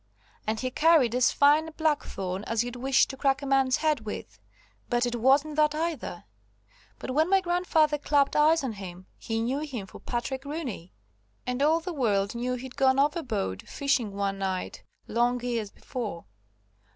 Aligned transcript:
And 0.47 0.59
he 0.59 0.71
carried 0.71 1.13
as 1.13 1.31
fine 1.31 1.67
a 1.67 1.71
blackthorn 1.71 2.43
as 2.45 2.63
you'd 2.63 2.75
wish 2.75 3.05
to 3.05 3.15
crack 3.15 3.43
a 3.43 3.45
man's 3.45 3.77
head 3.77 3.99
with. 3.99 4.39
But 4.89 5.05
it 5.05 5.15
wasn't 5.17 5.57
that 5.57 5.75
either. 5.75 6.23
But 6.97 7.11
when 7.11 7.29
my 7.29 7.39
grandfather 7.39 7.99
clapped 7.99 8.35
eyes 8.35 8.63
on 8.63 8.73
him, 8.73 9.05
he 9.19 9.39
knew 9.43 9.59
him 9.59 9.85
for 9.85 9.99
Patrick 9.99 10.43
Rooney, 10.43 10.91
and 11.45 11.61
all 11.61 11.81
the 11.81 11.93
world 11.93 12.33
knew 12.33 12.55
he'd 12.55 12.77
gone 12.77 12.97
overboard, 12.97 13.69
fishing 13.69 14.15
one 14.15 14.39
night, 14.39 14.81
long 15.07 15.39
years 15.43 15.69
before. 15.69 16.25